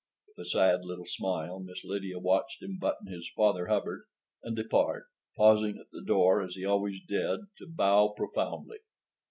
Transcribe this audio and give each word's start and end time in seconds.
With 0.29 0.47
a 0.47 0.49
sad 0.49 0.79
little 0.83 1.05
smile 1.05 1.59
Miss 1.59 1.83
Lydia 1.85 2.17
watched 2.17 2.63
him 2.63 2.79
button 2.79 3.05
his 3.05 3.29
"Father 3.37 3.67
Hubbard" 3.67 4.05
and 4.41 4.55
depart, 4.55 5.05
pausing 5.37 5.77
at 5.77 5.91
the 5.91 6.01
door, 6.01 6.41
as 6.41 6.55
he 6.55 6.65
always 6.65 6.99
did, 7.07 7.41
to 7.59 7.67
bow 7.69 8.07
profoundly. 8.17 8.79